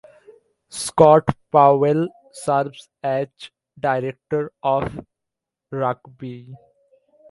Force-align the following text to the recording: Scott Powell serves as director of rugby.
Scott 0.69 1.27
Powell 1.51 2.09
serves 2.31 2.89
as 3.03 3.27
director 3.79 4.51
of 4.63 5.05
rugby. 5.69 6.55